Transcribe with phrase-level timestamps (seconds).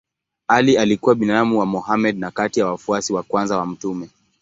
[0.47, 4.09] Ali alikuwa binamu wa Mohammed na kati ya wafuasi wa kwanza wa mtume.